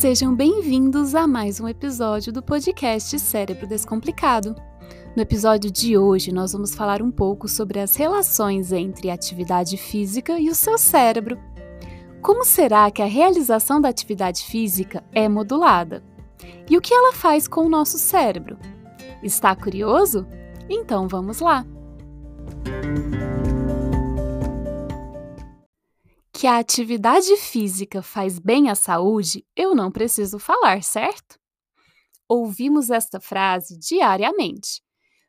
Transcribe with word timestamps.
Sejam 0.00 0.34
bem-vindos 0.34 1.14
a 1.14 1.26
mais 1.26 1.60
um 1.60 1.68
episódio 1.68 2.32
do 2.32 2.42
podcast 2.42 3.18
Cérebro 3.18 3.66
Descomplicado. 3.66 4.56
No 5.14 5.20
episódio 5.20 5.70
de 5.70 5.98
hoje, 5.98 6.32
nós 6.32 6.54
vamos 6.54 6.74
falar 6.74 7.02
um 7.02 7.10
pouco 7.10 7.46
sobre 7.46 7.78
as 7.78 7.96
relações 7.96 8.72
entre 8.72 9.10
a 9.10 9.14
atividade 9.14 9.76
física 9.76 10.40
e 10.40 10.48
o 10.48 10.54
seu 10.54 10.78
cérebro. 10.78 11.38
Como 12.22 12.46
será 12.46 12.90
que 12.90 13.02
a 13.02 13.06
realização 13.06 13.78
da 13.78 13.90
atividade 13.90 14.42
física 14.44 15.04
é 15.12 15.28
modulada? 15.28 16.02
E 16.70 16.78
o 16.78 16.80
que 16.80 16.94
ela 16.94 17.12
faz 17.12 17.46
com 17.46 17.66
o 17.66 17.68
nosso 17.68 17.98
cérebro? 17.98 18.56
Está 19.22 19.54
curioso? 19.54 20.26
Então 20.66 21.06
vamos 21.08 21.40
lá! 21.40 21.66
Que 26.40 26.46
a 26.46 26.56
atividade 26.56 27.36
física 27.36 28.00
faz 28.00 28.38
bem 28.38 28.70
à 28.70 28.74
saúde, 28.74 29.44
eu 29.54 29.74
não 29.74 29.92
preciso 29.92 30.38
falar, 30.38 30.82
certo? 30.82 31.38
Ouvimos 32.26 32.88
esta 32.88 33.20
frase 33.20 33.78
diariamente. 33.78 34.80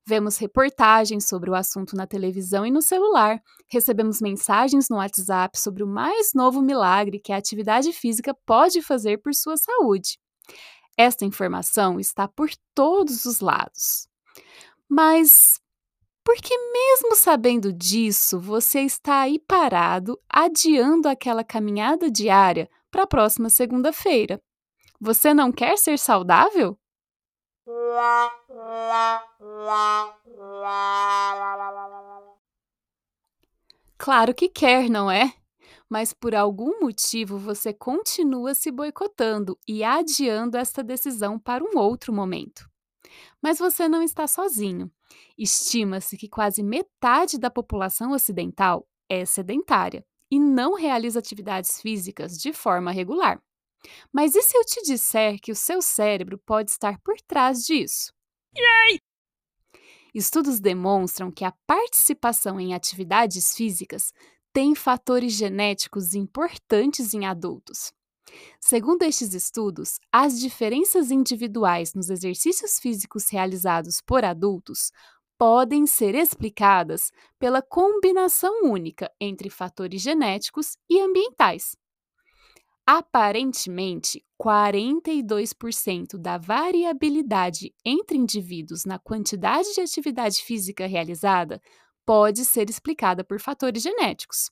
Vemos 0.08 0.38
reportagens 0.38 1.28
sobre 1.28 1.50
o 1.50 1.54
assunto 1.54 1.98
na 1.98 2.08
televisão 2.08 2.66
e 2.66 2.72
no 2.72 2.82
celular, 2.82 3.42
recebemos 3.70 4.22
mensagens 4.22 4.88
no 4.90 4.96
WhatsApp 4.96 5.60
sobre 5.60 5.84
o 5.84 5.88
mais 5.88 6.32
novo 6.34 6.62
milagre 6.62 7.20
que 7.20 7.34
a 7.34 7.38
atividade 7.38 7.92
física 7.92 8.34
pode 8.46 8.82
fazer 8.82 9.18
por 9.18 9.36
sua 9.36 9.58
saúde. 9.58 10.18
Esta 10.98 11.26
informação 11.26 12.00
está 12.00 12.26
por 12.26 12.50
todos 12.74 13.26
os 13.26 13.42
lados. 13.42 14.08
Mas 14.88 15.60
porque, 16.24 16.56
mesmo 16.58 17.16
sabendo 17.16 17.74
disso, 17.74 18.40
você 18.40 18.82
está 18.82 19.22
aí 19.22 19.40
parado, 19.40 20.20
adiando 20.30 21.10
aquela 21.10 21.44
caminhada 21.44 22.10
diária 22.10 22.70
para 22.92 23.04
a 23.04 23.08
próxima 23.08 23.50
segunda-feira. 23.50 24.42
Você 25.00 25.34
não 25.34 25.52
quer 25.52 25.78
ser 25.78 25.98
saudável? 25.98 26.78
Claro 33.98 34.34
que 34.34 34.50
quer, 34.50 34.90
não 34.90 35.10
é? 35.10 35.34
Mas 35.90 36.14
por 36.14 36.34
algum 36.34 36.80
motivo 36.80 37.38
você 37.38 37.74
continua 37.74 38.54
se 38.54 38.72
boicotando 38.72 39.58
e 39.68 39.84
adiando 39.84 40.58
esta 40.58 40.84
decisão 40.84 41.38
para 41.38 41.64
um 41.64 41.78
outro 41.78 42.14
momento. 42.14 42.71
Mas 43.42 43.60
você 43.60 43.88
não 43.88 44.02
está 44.02 44.28
sozinho. 44.28 44.92
Estima-se 45.38 46.18
que 46.18 46.30
quase 46.30 46.64
metade 46.64 47.38
da 47.38 47.50
população 47.50 48.12
ocidental 48.12 48.88
é 49.10 49.26
sedentária 49.26 50.06
e 50.30 50.40
não 50.40 50.74
realiza 50.74 51.20
atividades 51.20 51.82
físicas 51.82 52.38
de 52.38 52.54
forma 52.54 52.92
regular. 52.92 53.42
Mas 54.14 54.36
e 54.36 54.42
se 54.42 54.58
eu 54.58 54.64
te 54.64 54.82
disser 54.84 55.40
que 55.42 55.52
o 55.52 55.56
seu 55.56 55.82
cérebro 55.82 56.38
pode 56.38 56.72
estar 56.72 57.00
por 57.02 57.20
trás 57.22 57.66
disso? 57.66 58.14
Yay! 58.56 59.00
Estudos 60.14 60.60
demonstram 60.60 61.32
que 61.32 61.46
a 61.46 61.54
participação 61.66 62.60
em 62.60 62.74
atividades 62.74 63.56
físicas 63.56 64.14
tem 64.54 64.76
fatores 64.76 65.34
genéticos 65.34 66.14
importantes 66.14 67.14
em 67.14 67.26
adultos. 67.26 67.94
Segundo 68.60 69.04
estes 69.04 69.34
estudos, 69.34 70.00
as 70.12 70.40
diferenças 70.40 71.12
individuais 71.12 71.94
nos 71.94 72.10
exercícios 72.10 72.80
físicos 72.80 73.30
realizados 73.30 74.02
por 74.02 74.24
adultos 74.24 74.92
podem 75.38 75.88
ser 75.88 76.14
explicadas 76.14 77.12
pela 77.40 77.62
combinação 77.62 78.64
única 78.64 79.12
entre 79.20 79.50
fatores 79.50 80.02
genéticos 80.02 80.78
e 80.90 81.00
ambientais. 81.02 81.76
Aparentemente, 82.86 84.24
42% 84.40 86.18
da 86.18 86.38
variabilidade 86.38 87.74
entre 87.86 88.18
indivíduos 88.18 88.86
na 88.86 89.00
quantidade 89.00 89.74
de 89.74 89.82
atividade 89.82 90.44
física 90.44 90.86
realizada 90.86 91.62
pode 92.06 92.44
ser 92.44 92.70
explicada 92.70 93.24
por 93.24 93.40
fatores 93.40 93.84
genéticos. 93.84 94.52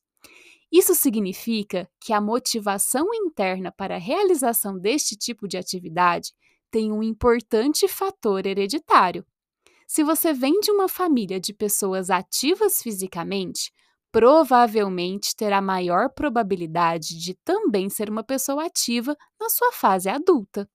Isso 0.71 0.93
significa 0.93 1.89
que 1.99 2.13
a 2.13 2.21
motivação 2.21 3.07
interna 3.13 3.71
para 3.71 3.95
a 3.95 3.99
realização 3.99 4.77
deste 4.77 5.15
tipo 5.15 5.47
de 5.47 5.57
atividade 5.57 6.31
tem 6.69 6.91
um 6.91 7.01
importante 7.01 7.87
fator 7.87 8.45
hereditário. 8.45 9.25
Se 9.87 10.03
você 10.03 10.33
vem 10.33 10.59
de 10.59 10.69
uma 10.69 10.87
família 10.87 11.39
de 11.39 11.51
pessoas 11.51 12.11
ativas 12.11 12.81
fisicamente, 12.81 13.71
provavelmente 14.11 15.35
terá 15.35 15.61
maior 15.61 16.09
probabilidade 16.09 17.17
de 17.17 17.33
também 17.43 17.89
ser 17.89 18.09
uma 18.09 18.23
pessoa 18.23 18.65
ativa 18.65 19.17
na 19.39 19.49
sua 19.49 19.71
fase 19.71 20.07
adulta. 20.07 20.69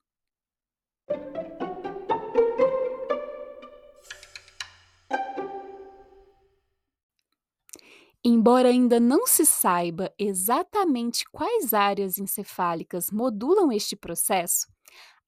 Embora 8.27 8.69
ainda 8.69 8.99
não 8.99 9.27
se 9.27 9.45
saiba 9.45 10.11
exatamente 10.17 11.25
quais 11.31 11.75
áreas 11.75 12.17
encefálicas 12.17 13.11
modulam 13.11 13.71
este 13.71 13.95
processo, 13.95 14.65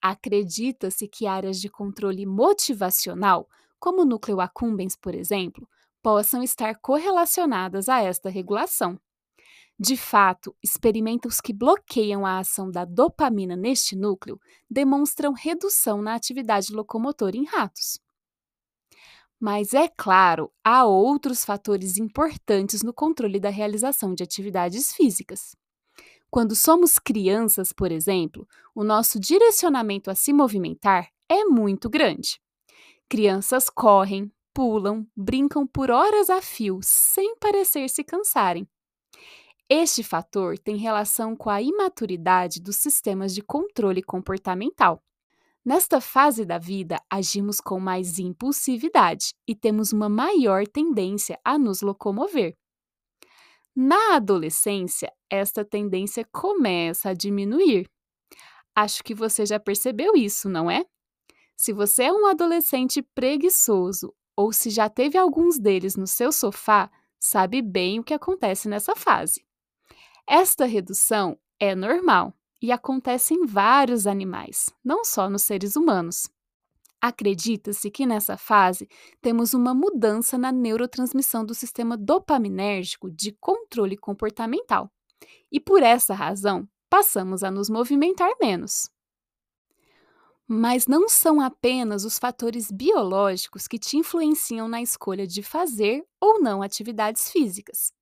acredita-se 0.02 1.06
que 1.06 1.24
áreas 1.24 1.60
de 1.60 1.68
controle 1.68 2.26
motivacional, 2.26 3.48
como 3.78 4.02
o 4.02 4.04
núcleo 4.04 4.40
accumbens, 4.40 4.96
por 4.96 5.14
exemplo, 5.14 5.68
possam 6.02 6.42
estar 6.42 6.74
correlacionadas 6.80 7.88
a 7.88 8.02
esta 8.02 8.28
regulação. 8.28 8.98
De 9.78 9.96
fato, 9.96 10.52
experimentos 10.60 11.40
que 11.40 11.52
bloqueiam 11.52 12.26
a 12.26 12.40
ação 12.40 12.68
da 12.68 12.84
dopamina 12.84 13.54
neste 13.54 13.94
núcleo 13.94 14.40
demonstram 14.68 15.32
redução 15.34 16.02
na 16.02 16.16
atividade 16.16 16.72
locomotora 16.72 17.36
em 17.36 17.44
ratos. 17.44 18.00
Mas 19.40 19.72
é 19.72 19.88
claro, 19.88 20.50
há 20.64 20.84
outros 20.84 21.44
fatores 21.44 21.96
importantes 21.96 22.82
no 22.82 22.92
controle 22.92 23.38
da 23.38 23.50
realização 23.50 24.14
de 24.14 24.22
atividades 24.22 24.92
físicas. 24.92 25.54
Quando 26.30 26.54
somos 26.54 26.98
crianças, 26.98 27.72
por 27.72 27.90
exemplo, 27.92 28.46
o 28.74 28.84
nosso 28.84 29.18
direcionamento 29.18 30.10
a 30.10 30.14
se 30.14 30.32
movimentar 30.32 31.08
é 31.28 31.44
muito 31.44 31.88
grande. 31.88 32.40
Crianças 33.08 33.70
correm, 33.70 34.30
pulam, 34.52 35.06
brincam 35.16 35.66
por 35.66 35.90
horas 35.90 36.28
a 36.28 36.42
fio, 36.42 36.80
sem 36.82 37.36
parecer 37.36 37.88
se 37.88 38.02
cansarem. 38.02 38.68
Este 39.70 40.02
fator 40.02 40.58
tem 40.58 40.76
relação 40.76 41.36
com 41.36 41.48
a 41.48 41.62
imaturidade 41.62 42.60
dos 42.60 42.76
sistemas 42.76 43.34
de 43.34 43.42
controle 43.42 44.02
comportamental. 44.02 45.02
Nesta 45.68 46.00
fase 46.00 46.46
da 46.46 46.56
vida, 46.56 46.98
agimos 47.10 47.60
com 47.60 47.78
mais 47.78 48.18
impulsividade 48.18 49.34
e 49.46 49.54
temos 49.54 49.92
uma 49.92 50.08
maior 50.08 50.66
tendência 50.66 51.38
a 51.44 51.58
nos 51.58 51.82
locomover. 51.82 52.56
Na 53.76 54.16
adolescência, 54.16 55.12
esta 55.28 55.66
tendência 55.66 56.26
começa 56.32 57.10
a 57.10 57.12
diminuir. 57.12 57.86
Acho 58.74 59.04
que 59.04 59.14
você 59.14 59.44
já 59.44 59.60
percebeu 59.60 60.16
isso, 60.16 60.48
não 60.48 60.70
é? 60.70 60.86
Se 61.54 61.70
você 61.74 62.04
é 62.04 62.12
um 62.14 62.24
adolescente 62.24 63.02
preguiçoso 63.02 64.14
ou 64.34 64.54
se 64.54 64.70
já 64.70 64.88
teve 64.88 65.18
alguns 65.18 65.58
deles 65.58 65.96
no 65.96 66.06
seu 66.06 66.32
sofá, 66.32 66.90
sabe 67.20 67.60
bem 67.60 68.00
o 68.00 68.04
que 68.04 68.14
acontece 68.14 68.70
nessa 68.70 68.96
fase. 68.96 69.44
Esta 70.26 70.64
redução 70.64 71.38
é 71.60 71.74
normal 71.74 72.37
e 72.60 72.72
acontece 72.72 73.34
em 73.34 73.46
vários 73.46 74.06
animais, 74.06 74.72
não 74.84 75.04
só 75.04 75.28
nos 75.30 75.42
seres 75.42 75.76
humanos. 75.76 76.28
Acredita-se 77.00 77.90
que 77.90 78.04
nessa 78.04 78.36
fase 78.36 78.88
temos 79.20 79.54
uma 79.54 79.72
mudança 79.72 80.36
na 80.36 80.50
neurotransmissão 80.50 81.44
do 81.44 81.54
sistema 81.54 81.96
dopaminérgico 81.96 83.08
de 83.08 83.32
controle 83.32 83.96
comportamental. 83.96 84.90
E 85.50 85.60
por 85.60 85.82
essa 85.82 86.12
razão, 86.12 86.68
passamos 86.90 87.44
a 87.44 87.50
nos 87.50 87.70
movimentar 87.70 88.30
menos. 88.40 88.90
Mas 90.46 90.86
não 90.86 91.08
são 91.08 91.40
apenas 91.40 92.04
os 92.04 92.18
fatores 92.18 92.70
biológicos 92.70 93.68
que 93.68 93.78
te 93.78 93.96
influenciam 93.96 94.66
na 94.66 94.82
escolha 94.82 95.26
de 95.26 95.42
fazer 95.42 96.04
ou 96.20 96.40
não 96.40 96.62
atividades 96.62 97.30
físicas. 97.30 97.92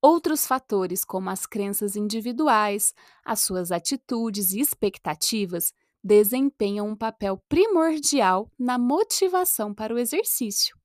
Outros 0.00 0.46
fatores, 0.46 1.04
como 1.04 1.28
as 1.28 1.44
crenças 1.44 1.96
individuais, 1.96 2.94
as 3.24 3.40
suas 3.40 3.72
atitudes 3.72 4.52
e 4.52 4.60
expectativas, 4.60 5.72
desempenham 6.02 6.88
um 6.88 6.96
papel 6.96 7.42
primordial 7.48 8.48
na 8.56 8.78
motivação 8.78 9.74
para 9.74 9.92
o 9.92 9.98
exercício. 9.98 10.76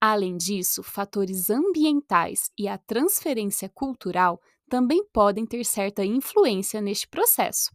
Além 0.00 0.36
disso, 0.36 0.82
fatores 0.82 1.48
ambientais 1.48 2.50
e 2.58 2.66
a 2.66 2.76
transferência 2.76 3.68
cultural 3.68 4.40
também 4.68 5.04
podem 5.12 5.46
ter 5.46 5.64
certa 5.64 6.04
influência 6.04 6.80
neste 6.80 7.06
processo. 7.06 7.70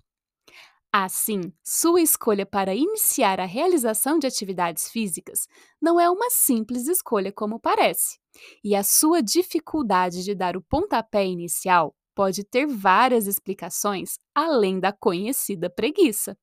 Assim, 0.92 1.54
sua 1.64 2.02
escolha 2.02 2.46
para 2.46 2.76
iniciar 2.76 3.40
a 3.40 3.46
realização 3.46 4.20
de 4.20 4.28
atividades 4.28 4.90
físicas 4.90 5.48
não 5.82 6.00
é 6.00 6.10
uma 6.10 6.30
simples 6.30 6.88
escolha 6.88 7.32
como 7.32 7.60
parece, 7.60 8.20
e 8.64 8.76
a 8.76 8.84
sua 8.84 9.22
dificuldade 9.22 10.24
de 10.24 10.36
dar 10.36 10.56
o 10.58 10.62
pontapé 10.62 11.26
inicial 11.26 11.96
pode 12.16 12.44
ter 12.44 12.66
várias 12.66 13.28
explicações 13.28 14.18
além 14.34 14.80
da 14.80 14.92
conhecida 14.92 15.70
preguiça. 15.70 16.38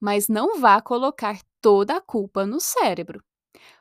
Mas 0.00 0.28
não 0.28 0.58
vá 0.58 0.80
colocar 0.80 1.40
toda 1.60 1.96
a 1.96 2.00
culpa 2.00 2.46
no 2.46 2.58
cérebro. 2.58 3.22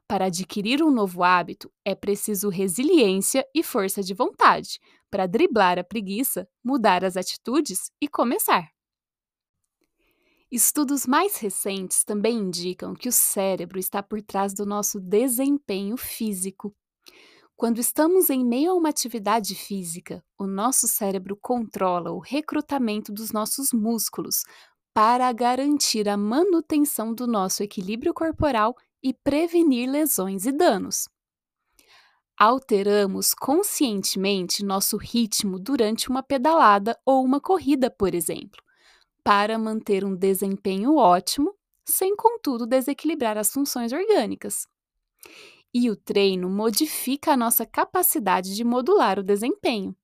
Para 0.08 0.26
adquirir 0.26 0.84
um 0.84 0.92
novo 0.92 1.24
hábito, 1.24 1.72
é 1.86 1.96
preciso 1.96 2.50
resiliência 2.50 3.46
e 3.56 3.64
força 3.64 4.02
de 4.02 4.14
vontade 4.14 4.80
para 5.10 5.28
driblar 5.28 5.80
a 5.80 5.84
preguiça, 5.84 6.48
mudar 6.64 7.06
as 7.06 7.16
atitudes 7.16 7.92
e 8.02 8.08
começar. 8.08 8.70
Estudos 10.52 11.06
mais 11.06 11.38
recentes 11.38 12.04
também 12.04 12.38
indicam 12.40 12.96
que 12.96 13.08
o 13.08 13.12
cérebro 13.12 13.78
está 13.78 14.02
por 14.02 14.20
trás 14.20 14.52
do 14.52 14.66
nosso 14.66 15.00
desempenho 15.00 15.96
físico. 15.96 16.74
Quando 17.56 17.78
estamos 17.78 18.32
em 18.32 18.44
meio 18.44 18.72
a 18.72 18.74
uma 18.74 18.90
atividade 18.90 19.54
física, 19.54 20.24
o 20.40 20.48
nosso 20.48 20.88
cérebro 20.88 21.38
controla 21.40 22.12
o 22.12 22.18
recrutamento 22.18 23.14
dos 23.14 23.32
nossos 23.32 23.72
músculos 23.72 24.44
para 24.92 25.32
garantir 25.32 26.10
a 26.10 26.18
manutenção 26.18 27.14
do 27.14 27.28
nosso 27.28 27.62
equilíbrio 27.62 28.12
corporal 28.12 28.76
e 29.04 29.14
prevenir 29.14 29.88
lesões 29.88 30.48
e 30.48 30.52
danos. 30.52 31.08
Alteramos 32.36 33.36
conscientemente 33.36 34.66
nosso 34.66 34.98
ritmo 34.98 35.60
durante 35.60 36.10
uma 36.10 36.24
pedalada 36.24 36.98
ou 37.06 37.24
uma 37.24 37.40
corrida, 37.40 37.92
por 37.92 38.16
exemplo 38.16 38.60
para 39.30 39.60
manter 39.60 40.04
um 40.04 40.16
desempenho 40.16 40.96
ótimo, 40.96 41.54
sem 41.88 42.16
contudo 42.16 42.66
desequilibrar 42.66 43.38
as 43.38 43.52
funções 43.52 43.94
orgânicas. 43.94 44.66
E 45.72 45.88
o 45.92 45.96
treino 45.96 46.50
modifica 46.50 47.34
a 47.34 47.38
nossa 47.38 47.64
capacidade 47.64 48.56
de 48.56 48.64
modular 48.64 49.20
o 49.20 49.24
desempenho. 49.24 49.96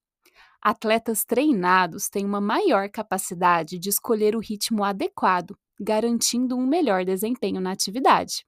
Atletas 0.62 1.26
treinados 1.26 2.08
têm 2.08 2.24
uma 2.24 2.40
maior 2.40 2.88
capacidade 2.88 3.80
de 3.80 3.90
escolher 3.90 4.36
o 4.36 4.40
ritmo 4.40 4.84
adequado, 4.84 5.58
garantindo 5.82 6.56
um 6.56 6.68
melhor 6.68 7.04
desempenho 7.04 7.60
na 7.60 7.72
atividade. 7.72 8.46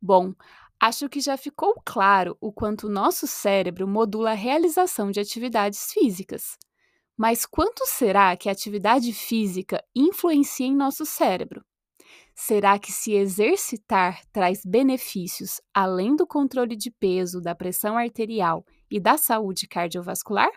Bom, 0.00 0.32
acho 0.80 1.06
que 1.06 1.20
já 1.20 1.36
ficou 1.36 1.74
claro 1.84 2.34
o 2.40 2.50
quanto 2.50 2.86
o 2.86 2.90
nosso 2.90 3.26
cérebro 3.26 3.86
modula 3.86 4.30
a 4.30 4.34
realização 4.34 5.10
de 5.10 5.20
atividades 5.20 5.92
físicas. 5.92 6.56
Mas 7.16 7.46
quanto 7.46 7.86
será 7.86 8.36
que 8.36 8.48
a 8.48 8.52
atividade 8.52 9.12
física 9.12 9.82
influencia 9.94 10.66
em 10.66 10.76
nosso 10.76 11.06
cérebro? 11.06 11.64
Será 12.34 12.78
que 12.78 12.92
se 12.92 13.14
exercitar 13.14 14.22
traz 14.30 14.60
benefícios 14.62 15.60
além 15.72 16.14
do 16.14 16.26
controle 16.26 16.76
de 16.76 16.90
peso, 16.90 17.40
da 17.40 17.54
pressão 17.54 17.96
arterial 17.96 18.64
e 18.90 19.00
da 19.00 19.16
saúde 19.16 19.66
cardiovascular? 19.66 20.50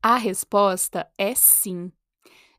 A 0.00 0.16
resposta 0.16 1.10
é 1.18 1.34
sim. 1.34 1.90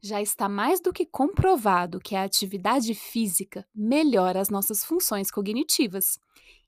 Já 0.02 0.22
está 0.22 0.50
mais 0.50 0.82
do 0.82 0.92
que 0.92 1.06
comprovado 1.06 2.00
que 2.00 2.14
a 2.14 2.24
atividade 2.24 2.94
física 2.94 3.66
melhora 3.74 4.42
as 4.42 4.50
nossas 4.50 4.84
funções 4.84 5.32
cognitivas, 5.32 6.20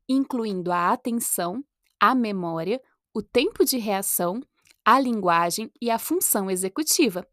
incluindo 0.07 0.71
a 0.71 0.93
atenção, 0.93 1.61
a 1.99 2.15
memória, 2.15 2.81
o 3.13 3.21
tempo 3.21 3.65
de 3.65 3.77
reação 3.77 4.39
a 4.85 4.99
linguagem 4.99 5.71
e 5.81 5.89
a 5.89 5.97
função 5.97 6.49
executiva. 6.49 7.27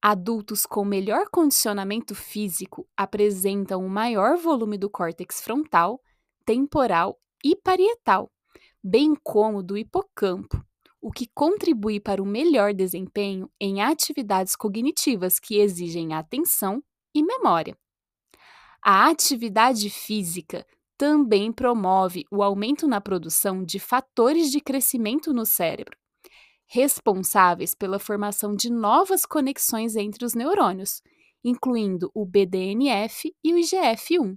Adultos 0.00 0.64
com 0.64 0.84
melhor 0.84 1.28
condicionamento 1.28 2.14
físico 2.14 2.88
apresentam 2.96 3.84
um 3.84 3.88
maior 3.88 4.38
volume 4.38 4.78
do 4.78 4.88
córtex 4.88 5.42
frontal, 5.42 6.00
temporal 6.46 7.20
e 7.44 7.54
parietal, 7.54 8.30
bem 8.82 9.14
como 9.22 9.62
do 9.62 9.76
hipocampo, 9.76 10.64
o 11.00 11.10
que 11.10 11.28
contribui 11.34 12.00
para 12.00 12.22
o 12.22 12.26
melhor 12.26 12.72
desempenho 12.72 13.50
em 13.60 13.82
atividades 13.82 14.56
cognitivas 14.56 15.38
que 15.38 15.58
exigem 15.58 16.14
atenção 16.14 16.82
e 17.14 17.22
memória. 17.22 17.76
A 18.82 19.08
atividade 19.08 19.90
física 19.90 20.64
também 20.96 21.52
promove 21.52 22.24
o 22.30 22.42
aumento 22.42 22.88
na 22.88 23.00
produção 23.00 23.62
de 23.64 23.78
fatores 23.78 24.50
de 24.50 24.60
crescimento 24.60 25.32
no 25.32 25.44
cérebro, 25.44 25.96
responsáveis 26.66 27.74
pela 27.74 27.98
formação 27.98 28.54
de 28.54 28.70
novas 28.70 29.24
conexões 29.24 29.96
entre 29.96 30.24
os 30.24 30.34
neurônios, 30.34 31.00
incluindo 31.44 32.10
o 32.14 32.26
BDNF 32.26 33.32
e 33.42 33.54
o 33.54 33.58
IGF-1. 33.58 34.36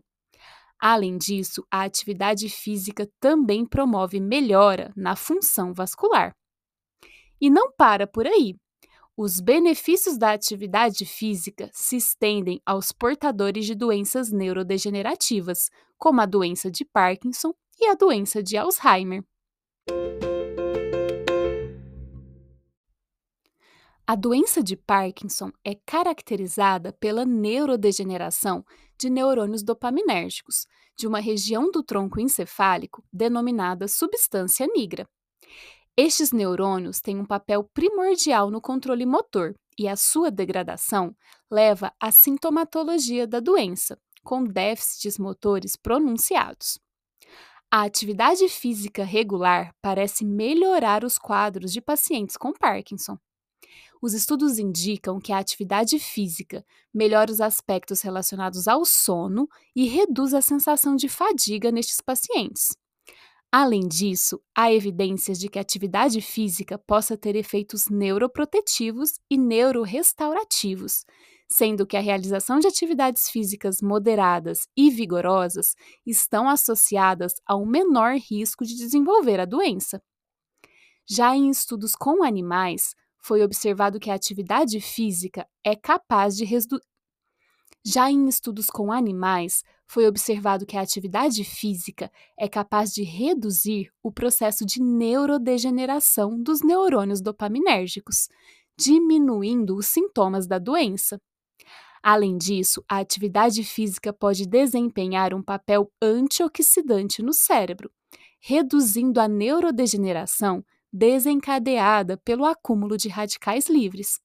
Além 0.80 1.18
disso, 1.18 1.66
a 1.70 1.84
atividade 1.84 2.48
física 2.48 3.10
também 3.20 3.66
promove 3.66 4.20
melhora 4.20 4.94
na 4.96 5.16
função 5.16 5.74
vascular. 5.74 6.34
E 7.42 7.50
não 7.50 7.72
para 7.72 8.08
por 8.08 8.26
aí. 8.26 8.56
Os 9.18 9.42
benefícios 9.42 10.18
da 10.18 10.31
atividade 10.31 11.06
física 11.06 11.70
se 11.74 11.98
estendem 11.98 12.62
aos 12.66 12.94
portadores 12.94 13.66
de 13.66 13.76
doenças 13.76 14.31
neurodegenerativas, 14.31 15.70
como 15.98 16.22
a 16.22 16.26
doença 16.26 16.72
de 16.72 16.86
Parkinson 16.86 17.54
e 17.78 17.88
a 17.88 17.96
doença 17.96 18.42
de 18.42 18.56
Alzheimer. 18.56 19.22
A 24.09 24.15
doença 24.15 24.63
de 24.63 24.75
Parkinson 24.75 25.51
é 25.63 25.75
caracterizada 25.85 26.91
pela 26.91 27.23
neurodegeneração 27.23 28.65
de 28.97 29.07
neurônios 29.07 29.61
dopaminérgicos, 29.61 30.65
de 30.97 31.06
uma 31.06 31.19
região 31.19 31.69
do 31.69 31.83
tronco 31.83 32.19
encefálico 32.19 33.03
denominada 33.13 33.88
substância 33.88 34.65
nigra. 34.65 35.07
Estes 35.95 36.31
neurônios 36.31 37.00
têm 37.00 37.19
um 37.19 37.23
papel 37.23 37.63
primordial 37.71 38.50
no 38.50 38.59
controle 38.59 39.06
motor 39.06 39.53
e 39.77 39.88
a 39.88 39.95
sua 39.95 40.31
degradação 40.31 41.15
leva 41.47 41.94
à 42.00 42.11
sintomatologia 42.11 43.27
da 43.27 43.39
doença, 43.39 43.95
com 44.23 44.44
déficits 44.44 45.19
motores 45.19 45.75
pronunciados. 45.75 46.79
A 47.69 47.83
atividade 47.83 48.50
física 48.50 49.03
regular 49.03 49.71
parece 49.79 50.25
melhorar 50.25 51.03
os 51.03 51.19
quadros 51.19 51.71
de 51.71 51.79
pacientes 51.79 52.35
com 52.35 52.51
Parkinson. 52.51 53.15
Os 54.01 54.13
estudos 54.13 54.57
indicam 54.57 55.19
que 55.19 55.34
a 55.34 55.40
atividade 55.40 56.00
física 56.00 56.66
melhora 56.94 57.31
os 57.31 57.42
aspectos 57.42 58.01
relacionados 58.01 58.68
ao 58.68 58.86
sono 58.86 59.48
e 59.75 59.88
reduz 59.88 60.34
a 60.34 60.42
sensação 60.42 60.96
de 60.96 61.10
fadiga 61.10 61.69
nestes 61.69 62.00
pacientes. 62.00 62.78
Além 63.51 63.88
disso, 63.88 64.40
há 64.56 64.72
evidências 64.72 65.40
de 65.40 65.50
que 65.50 65.57
a 65.57 65.62
atividade 65.63 66.21
física 66.21 66.78
possa 66.78 67.18
ter 67.18 67.35
efeitos 67.35 67.90
neuroprotetivos 67.90 69.19
e 69.30 69.38
neurorestaurativos, 69.38 71.04
sendo 71.52 71.85
que 71.85 71.97
a 71.97 72.02
realização 72.02 72.59
de 72.59 72.68
atividades 72.68 73.28
físicas 73.28 73.81
moderadas 73.81 74.68
e 74.78 74.92
vigorosas 74.92 75.76
estão 76.06 76.47
associadas 76.47 77.33
a 77.45 77.57
um 77.57 77.66
menor 77.66 78.16
risco 78.18 78.64
de 78.64 78.76
desenvolver 78.76 79.40
a 79.40 79.45
doença. 79.45 80.02
Já 81.09 81.35
em 81.35 81.50
estudos 81.50 81.95
com 81.95 82.23
animais, 82.23 82.94
foi 83.19 83.44
observado 83.44 83.99
que 83.99 84.09
a 84.09 84.16
atividade 84.16 84.80
física 84.80 85.47
é 85.64 85.76
capaz 85.76 86.35
de. 86.35 86.45
Já 87.85 88.11
em 88.11 88.28
estudos 88.28 88.68
com 88.68 88.92
animais, 88.92 89.64
foi 89.88 90.07
observado 90.07 90.66
que 90.66 90.78
a 90.78 90.81
atividade 90.81 91.44
física 91.44 92.11
é 92.38 92.47
capaz 92.47 92.94
de 92.94 93.04
reduzir 93.04 93.92
o 94.04 94.11
processo 94.11 94.66
de 94.66 94.81
neurodegeneração 94.81 96.42
dos 96.42 96.61
neurônios 96.61 97.21
dopaminérgicos, 97.21 98.30
diminuindo 98.78 99.76
os 99.76 99.88
sintomas 99.88 100.45
da 100.45 100.59
doença. 100.59 101.19
Além 102.04 102.38
disso, 102.38 102.83
a 102.88 102.99
atividade 102.99 103.64
física 103.64 104.14
pode 104.14 104.45
desempenhar 104.45 105.33
um 105.33 105.42
papel 105.42 105.92
antioxidante 106.02 107.21
no 107.21 107.33
cérebro, 107.33 107.92
reduzindo 108.40 109.19
a 109.19 109.28
neurodegeneração 109.28 110.64
desencadeada 110.92 112.18
pelo 112.18 112.46
acúmulo 112.46 112.98
de 112.98 113.10
radicais 113.10 113.69
livres. 113.69 114.19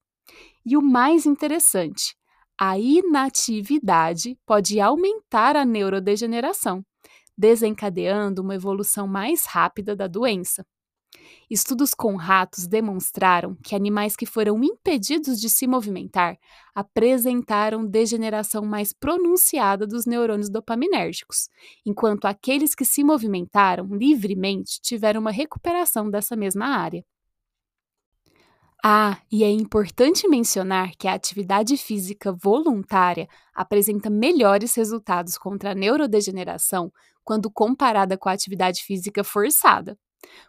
E 0.64 0.76
o 0.76 0.82
mais 0.82 1.26
interessante, 1.26 2.16
a 2.58 2.78
inatividade 2.78 4.38
pode 4.46 4.80
aumentar 4.80 5.56
a 5.56 5.64
neurodegeneração, 5.64 6.84
desencadeando 7.36 8.42
uma 8.42 8.54
evolução 8.54 9.06
mais 9.06 9.44
rápida 9.44 9.94
da 9.94 10.06
doença. 10.06 10.64
Estudos 11.50 11.94
com 11.94 12.16
ratos 12.16 12.66
demonstraram 12.66 13.56
que 13.62 13.74
animais 13.74 14.16
que 14.16 14.26
foram 14.26 14.62
impedidos 14.62 15.40
de 15.40 15.48
se 15.48 15.66
movimentar 15.66 16.38
apresentaram 16.74 17.86
degeneração 17.86 18.64
mais 18.64 18.92
pronunciada 18.92 19.86
dos 19.86 20.06
neurônios 20.06 20.50
dopaminérgicos, 20.50 21.48
enquanto 21.84 22.26
aqueles 22.26 22.74
que 22.74 22.84
se 22.84 23.04
movimentaram 23.04 23.86
livremente 23.86 24.80
tiveram 24.80 25.20
uma 25.20 25.30
recuperação 25.30 26.10
dessa 26.10 26.34
mesma 26.34 26.66
área. 26.66 27.04
Ah, 28.86 29.18
e 29.32 29.42
é 29.42 29.50
importante 29.50 30.28
mencionar 30.28 30.90
que 30.98 31.08
a 31.08 31.14
atividade 31.14 31.74
física 31.78 32.30
voluntária 32.30 33.26
apresenta 33.54 34.10
melhores 34.10 34.74
resultados 34.74 35.38
contra 35.38 35.70
a 35.70 35.74
neurodegeneração 35.74 36.92
quando 37.24 37.50
comparada 37.50 38.18
com 38.18 38.28
a 38.28 38.32
atividade 38.32 38.82
física 38.84 39.24
forçada. 39.24 39.98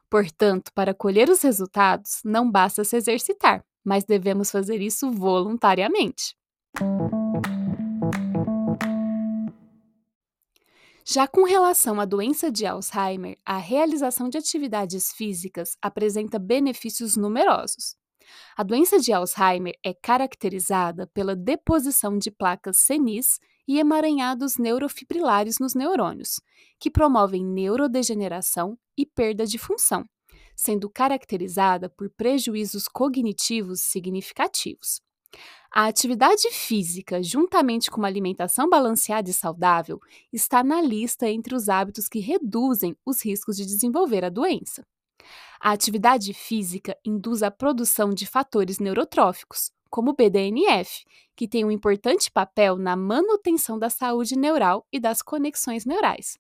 Portanto, 0.10 0.72
para 0.74 0.94
colher 0.94 1.30
os 1.30 1.42
resultados, 1.42 2.22
não 2.24 2.50
basta 2.50 2.84
se 2.84 2.96
exercitar, 2.96 3.64
mas 3.84 4.04
devemos 4.04 4.52
fazer 4.52 4.82
isso 4.82 5.12
voluntariamente. 5.12 6.36
Já 11.08 11.28
com 11.28 11.44
relação 11.44 12.00
à 12.00 12.06
doença 12.06 12.52
de 12.52 12.66
Alzheimer, 12.66 13.38
a 13.46 13.58
realização 13.58 14.28
de 14.28 14.40
atividades 14.40 15.12
físicas 15.14 15.78
apresenta 15.80 16.40
benefícios 16.40 17.16
numerosos. 17.16 17.96
A 18.56 18.64
doença 18.64 19.00
de 19.00 19.12
Alzheimer 19.12 19.74
é 19.84 19.94
caracterizada 19.94 21.08
pela 21.08 21.36
deposição 21.36 22.18
de 22.18 22.32
placas 22.32 22.78
senis 22.78 23.40
e 23.68 23.80
emaranhados 23.80 24.58
neurofibrilares 24.58 25.60
nos 25.60 25.74
neurônios, 25.74 26.40
que 26.80 26.92
promovem 26.92 27.46
neurodegeneração 27.46 28.78
e 28.98 29.06
perda 29.06 29.46
de 29.46 29.58
função, 29.58 30.06
sendo 30.56 30.90
caracterizada 30.90 31.90
por 31.90 32.10
prejuízos 32.10 32.88
cognitivos 32.88 33.82
significativos. 33.82 35.02
A 35.72 35.88
atividade 35.88 36.50
física, 36.52 37.22
juntamente 37.22 37.92
com 37.92 37.98
uma 37.98 38.08
alimentação 38.08 38.70
balanceada 38.70 39.30
e 39.30 39.34
saudável, 39.34 40.00
está 40.32 40.64
na 40.64 40.82
lista 40.82 41.30
entre 41.30 41.54
os 41.54 41.68
hábitos 41.68 42.08
que 42.08 42.20
reduzem 42.20 42.96
os 43.06 43.24
riscos 43.26 43.58
de 43.58 43.66
desenvolver 43.66 44.24
a 44.24 44.30
doença. 44.30 44.86
A 45.66 45.72
atividade 45.72 46.32
física 46.32 46.96
induz 47.04 47.42
a 47.42 47.50
produção 47.50 48.14
de 48.14 48.28
fatores 48.28 48.78
neurotróficos, 48.78 49.72
como 49.90 50.12
o 50.12 50.14
BDNF, 50.14 51.04
que 51.36 51.48
tem 51.48 51.66
um 51.66 51.72
importante 51.72 52.30
papel 52.30 52.78
na 52.78 52.96
manutenção 52.96 53.80
da 53.80 53.90
saúde 53.90 54.38
neural 54.38 54.86
e 54.94 55.00
das 55.00 55.24
conexões 55.24 55.84
neurais. 55.84 56.38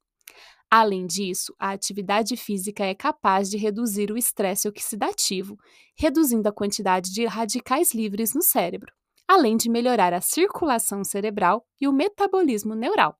Além 0.69 1.07
disso, 1.07 1.55
a 1.57 1.71
atividade 1.71 2.37
física 2.37 2.85
é 2.85 2.93
capaz 2.93 3.49
de 3.49 3.57
reduzir 3.57 4.11
o 4.11 4.17
estresse 4.17 4.67
oxidativo, 4.67 5.57
reduzindo 5.97 6.47
a 6.47 6.53
quantidade 6.53 7.11
de 7.11 7.25
radicais 7.25 7.95
livres 7.95 8.35
no 8.35 8.43
cérebro, 8.43 8.93
além 9.27 9.57
de 9.57 9.71
melhorar 9.71 10.13
a 10.13 10.21
circulação 10.21 11.03
cerebral 11.03 11.65
e 11.81 11.87
o 11.87 11.91
metabolismo 11.91 12.75
neural. 12.75 13.17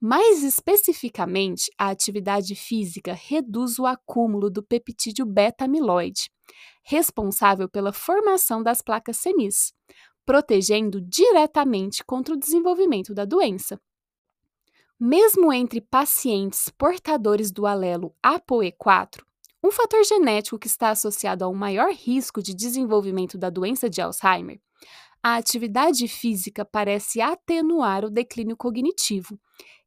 Mais 0.00 0.42
especificamente, 0.42 1.70
a 1.78 1.88
atividade 1.88 2.54
física 2.54 3.14
reduz 3.14 3.78
o 3.78 3.86
acúmulo 3.86 4.50
do 4.50 4.62
peptídeo 4.62 5.24
beta-amiloide, 5.24 6.30
responsável 6.82 7.68
pela 7.68 7.92
formação 7.92 8.62
das 8.62 8.82
placas 8.82 9.16
senis, 9.16 9.72
protegendo 10.26 11.00
diretamente 11.00 12.04
contra 12.04 12.34
o 12.34 12.38
desenvolvimento 12.38 13.14
da 13.14 13.24
doença. 13.24 13.80
Mesmo 14.98 15.52
entre 15.52 15.80
pacientes 15.80 16.70
portadores 16.70 17.50
do 17.50 17.66
alelo 17.66 18.14
ApoE4, 18.24 19.22
um 19.62 19.70
fator 19.70 20.04
genético 20.04 20.58
que 20.58 20.66
está 20.66 20.90
associado 20.90 21.44
a 21.44 21.48
um 21.48 21.54
maior 21.54 21.90
risco 21.90 22.42
de 22.42 22.54
desenvolvimento 22.54 23.38
da 23.38 23.48
doença 23.48 23.88
de 23.88 24.00
Alzheimer, 24.00 24.60
a 25.22 25.36
atividade 25.36 26.06
física 26.06 26.66
parece 26.66 27.20
atenuar 27.22 28.04
o 28.04 28.10
declínio 28.10 28.56
cognitivo, 28.58 29.40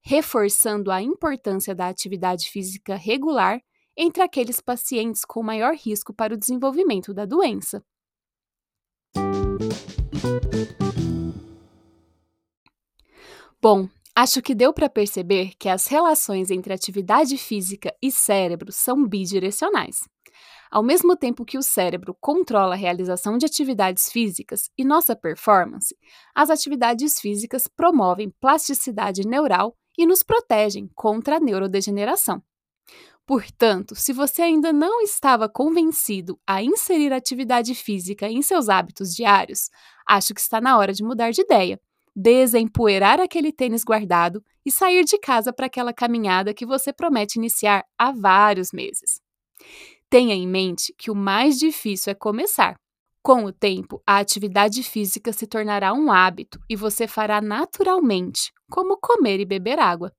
reforçando 0.08 0.90
a 0.90 1.02
importância 1.02 1.76
da 1.76 1.90
atividade 1.90 2.50
física 2.50 2.96
regular 2.96 3.60
entre 3.98 4.24
aqueles 4.24 4.62
pacientes 4.62 5.26
com 5.26 5.44
maior 5.44 5.76
risco 5.76 6.14
para 6.14 6.34
o 6.34 6.38
desenvolvimento 6.38 7.14
da 7.14 7.26
doença. 7.26 7.84
Bom, 13.62 13.90
acho 14.16 14.42
que 14.42 14.56
deu 14.56 14.72
para 14.72 14.90
perceber 14.90 15.52
que 15.60 15.68
as 15.68 15.88
relações 15.88 16.52
entre 16.52 16.74
atividade 16.74 17.38
física 17.38 17.94
e 18.02 18.10
cérebro 18.10 18.72
são 18.72 19.06
bidirecionais. 19.06 20.08
Ao 20.72 20.82
mesmo 20.82 21.18
tempo 21.18 21.44
que 21.44 21.58
o 21.58 21.62
cérebro 21.62 22.16
controla 22.22 22.76
a 22.76 22.78
realização 22.78 23.38
de 23.38 23.46
atividades 23.46 24.10
físicas 24.10 24.70
e 24.78 24.86
nossa 24.86 25.18
performance, 25.18 25.94
as 26.34 26.50
atividades 26.50 27.20
físicas 27.20 27.68
promovem 27.68 28.34
plasticidade 28.40 29.28
neural 29.28 29.76
e 29.98 30.06
nos 30.06 30.24
protegem 30.24 30.90
contra 30.96 31.38
a 31.38 31.40
neurodegeneração. 31.40 32.42
Portanto, 33.26 33.94
se 33.94 34.14
você 34.14 34.42
ainda 34.42 34.72
não 34.72 35.02
estava 35.02 35.50
convencido 35.50 36.40
a 36.48 36.64
inserir 36.64 37.12
atividade 37.12 37.76
física 37.76 38.30
em 38.30 38.42
seus 38.42 38.70
hábitos 38.70 39.14
diários, 39.14 39.70
acho 40.08 40.34
que 40.34 40.40
está 40.40 40.62
na 40.62 40.78
hora 40.78 40.94
de 40.94 41.04
mudar 41.04 41.32
de 41.32 41.42
ideia, 41.42 41.78
desempoeirar 42.16 43.20
aquele 43.20 43.52
tênis 43.52 43.84
guardado 43.84 44.42
e 44.66 44.72
sair 44.72 45.04
de 45.04 45.18
casa 45.18 45.52
para 45.52 45.66
aquela 45.66 45.92
caminhada 45.92 46.54
que 46.54 46.66
você 46.66 46.94
promete 46.94 47.38
iniciar 47.38 47.84
há 47.98 48.14
vários 48.14 48.72
meses. 48.72 49.22
Tenha 50.10 50.34
em 50.34 50.48
mente 50.48 50.94
que 50.98 51.12
o 51.12 51.16
mais 51.16 51.60
difícil 51.60 52.12
é 52.12 52.16
começar. 52.16 52.80
Com 53.28 53.44
o 53.44 53.52
tempo, 53.52 54.02
a 54.08 54.20
atividade 54.20 54.82
física 54.82 55.34
se 55.34 55.46
tornará 55.46 55.92
um 55.92 56.10
hábito 56.10 56.62
e 56.70 56.78
você 56.78 57.06
fará 57.10 57.42
naturalmente, 57.42 58.54
como 58.72 58.98
comer 58.98 59.42
e 59.42 59.46
beber 59.46 59.80
água. 59.80 60.14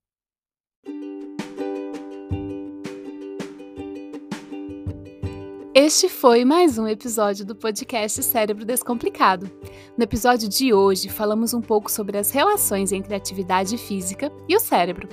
Este 5.74 6.06
foi 6.10 6.44
mais 6.44 6.76
um 6.76 6.86
episódio 6.86 7.46
do 7.46 7.56
podcast 7.56 8.22
Cérebro 8.22 8.66
Descomplicado. 8.66 9.50
No 9.96 10.04
episódio 10.04 10.46
de 10.46 10.74
hoje, 10.74 11.08
falamos 11.08 11.54
um 11.54 11.62
pouco 11.62 11.90
sobre 11.90 12.18
as 12.18 12.30
relações 12.30 12.92
entre 12.92 13.14
a 13.14 13.16
atividade 13.16 13.78
física 13.78 14.30
e 14.46 14.54
o 14.54 14.60
cérebro. 14.60 15.08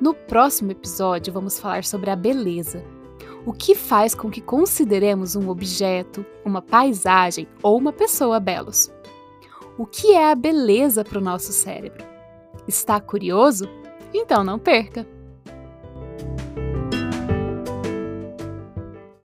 No 0.00 0.14
próximo 0.14 0.70
episódio, 0.70 1.32
vamos 1.32 1.58
falar 1.58 1.82
sobre 1.82 2.10
a 2.10 2.14
beleza 2.14 2.93
o 3.46 3.52
que 3.52 3.74
faz 3.74 4.14
com 4.14 4.30
que 4.30 4.40
consideremos 4.40 5.36
um 5.36 5.48
objeto, 5.48 6.24
uma 6.44 6.62
paisagem 6.62 7.46
ou 7.62 7.76
uma 7.76 7.92
pessoa 7.92 8.40
belos. 8.40 8.90
O 9.76 9.86
que 9.86 10.12
é 10.12 10.30
a 10.30 10.34
beleza 10.34 11.04
para 11.04 11.18
o 11.18 11.22
nosso 11.22 11.52
cérebro? 11.52 12.04
Está 12.66 13.00
curioso? 13.00 13.68
Então 14.12 14.44
não 14.44 14.58
perca! 14.58 15.13